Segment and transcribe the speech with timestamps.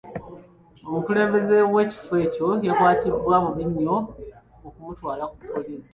[0.87, 3.95] Omukulembeze w'ekifo ekyo yakwatiddwa bubi nnyo
[4.67, 5.89] okumutwala ku poliisi.